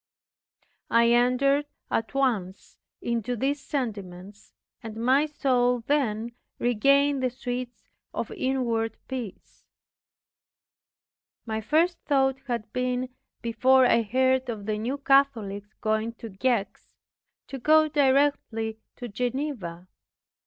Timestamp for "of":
8.11-8.31, 14.49-14.65